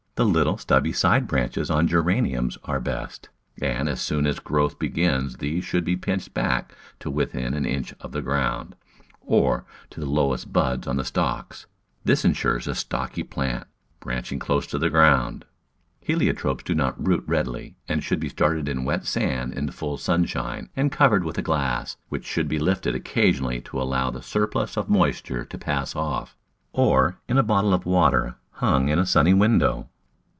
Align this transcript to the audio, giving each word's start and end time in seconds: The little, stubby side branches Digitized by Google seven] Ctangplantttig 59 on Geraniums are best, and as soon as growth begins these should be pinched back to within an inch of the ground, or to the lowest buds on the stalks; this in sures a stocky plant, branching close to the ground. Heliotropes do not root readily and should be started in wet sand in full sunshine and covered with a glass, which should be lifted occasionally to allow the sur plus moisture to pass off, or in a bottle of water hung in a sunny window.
The 0.15 0.25
little, 0.25 0.57
stubby 0.59 0.91
side 0.93 1.25
branches 1.25 1.69
Digitized 1.69 1.73
by 1.73 1.81
Google 1.83 1.89
seven] 1.89 1.89
Ctangplantttig 1.89 1.93
59 1.95 1.97
on 1.97 2.05
Geraniums 2.05 2.57
are 2.65 2.79
best, 2.79 3.29
and 3.59 3.89
as 3.89 4.01
soon 4.01 4.27
as 4.27 4.39
growth 4.39 4.77
begins 4.77 5.37
these 5.37 5.63
should 5.65 5.83
be 5.85 5.95
pinched 5.95 6.33
back 6.35 6.75
to 6.99 7.09
within 7.09 7.53
an 7.55 7.65
inch 7.65 7.95
of 7.99 8.11
the 8.11 8.21
ground, 8.21 8.75
or 9.21 9.65
to 9.89 9.99
the 9.99 10.05
lowest 10.05 10.53
buds 10.53 10.85
on 10.85 10.97
the 10.97 11.05
stalks; 11.05 11.65
this 12.03 12.23
in 12.23 12.33
sures 12.33 12.67
a 12.67 12.75
stocky 12.75 13.23
plant, 13.23 13.65
branching 13.99 14.37
close 14.37 14.67
to 14.67 14.77
the 14.77 14.91
ground. 14.91 15.45
Heliotropes 16.05 16.65
do 16.65 16.75
not 16.75 17.03
root 17.03 17.23
readily 17.25 17.77
and 17.87 18.03
should 18.03 18.19
be 18.19 18.29
started 18.29 18.69
in 18.69 18.83
wet 18.85 19.07
sand 19.07 19.53
in 19.53 19.69
full 19.71 19.97
sunshine 19.97 20.69
and 20.75 20.91
covered 20.91 21.23
with 21.23 21.39
a 21.39 21.41
glass, 21.41 21.97
which 22.09 22.25
should 22.25 22.49
be 22.49 22.59
lifted 22.59 22.93
occasionally 22.93 23.59
to 23.61 23.81
allow 23.81 24.11
the 24.11 24.21
sur 24.21 24.45
plus 24.45 24.77
moisture 24.87 25.45
to 25.45 25.57
pass 25.57 25.95
off, 25.95 26.37
or 26.73 27.17
in 27.27 27.39
a 27.39 27.43
bottle 27.43 27.73
of 27.73 27.87
water 27.87 28.35
hung 28.51 28.87
in 28.89 28.99
a 28.99 29.05
sunny 29.07 29.33
window. 29.33 29.87